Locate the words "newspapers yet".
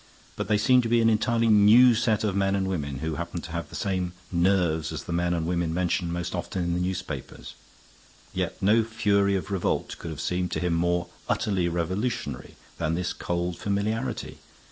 6.79-8.59